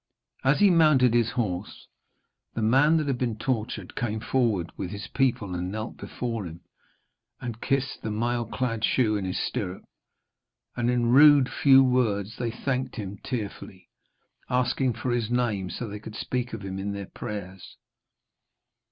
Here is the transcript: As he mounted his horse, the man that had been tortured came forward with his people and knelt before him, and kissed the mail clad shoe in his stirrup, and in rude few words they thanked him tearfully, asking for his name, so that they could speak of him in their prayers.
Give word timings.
As 0.43 0.61
he 0.61 0.71
mounted 0.71 1.13
his 1.13 1.29
horse, 1.33 1.87
the 2.55 2.63
man 2.63 2.97
that 2.97 3.05
had 3.05 3.19
been 3.19 3.37
tortured 3.37 3.95
came 3.95 4.19
forward 4.19 4.71
with 4.75 4.89
his 4.89 5.05
people 5.07 5.53
and 5.53 5.71
knelt 5.71 5.97
before 5.97 6.47
him, 6.47 6.61
and 7.39 7.61
kissed 7.61 8.01
the 8.01 8.09
mail 8.09 8.43
clad 8.45 8.83
shoe 8.83 9.15
in 9.15 9.25
his 9.25 9.37
stirrup, 9.37 9.83
and 10.75 10.89
in 10.89 11.11
rude 11.11 11.49
few 11.49 11.83
words 11.83 12.37
they 12.37 12.49
thanked 12.49 12.95
him 12.95 13.19
tearfully, 13.23 13.89
asking 14.49 14.93
for 14.93 15.11
his 15.11 15.29
name, 15.29 15.69
so 15.69 15.85
that 15.85 15.91
they 15.91 15.99
could 15.99 16.15
speak 16.15 16.51
of 16.53 16.63
him 16.63 16.79
in 16.79 16.93
their 16.93 17.05
prayers. 17.05 17.77